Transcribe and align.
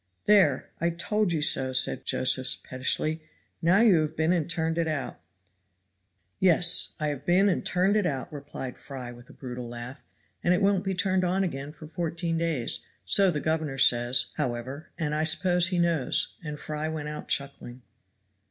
"There, 0.25 0.71
I 0.81 0.89
told 0.89 1.31
you 1.31 1.43
so," 1.43 1.73
said 1.73 2.05
Josephs 2.05 2.55
pettishly, 2.55 3.21
"now 3.61 3.81
you 3.81 4.01
have 4.01 4.15
been 4.17 4.33
and 4.33 4.49
turned 4.49 4.79
it 4.79 4.87
out." 4.87 5.21
"Yes, 6.39 6.93
I 6.99 7.09
have 7.09 7.23
been 7.23 7.47
and 7.47 7.63
turned 7.63 7.95
it 7.95 8.07
out," 8.07 8.33
replied 8.33 8.79
Fry 8.79 9.11
with 9.11 9.29
a 9.29 9.33
brutal 9.33 9.67
laugh, 9.67 10.03
"and 10.43 10.55
it 10.55 10.61
won't 10.63 10.83
be 10.85 10.95
turned 10.95 11.23
on 11.23 11.43
again 11.43 11.71
for 11.71 11.85
fourteen 11.85 12.39
days, 12.39 12.79
so 13.05 13.29
the 13.29 13.39
governor 13.39 13.77
says, 13.77 14.31
however, 14.37 14.89
and 14.97 15.13
I 15.13 15.23
suppose 15.23 15.67
he 15.67 15.77
knows," 15.77 16.35
and 16.43 16.57
Fry 16.59 16.87
went 16.89 17.07
out 17.09 17.27
chuckling. 17.27 17.83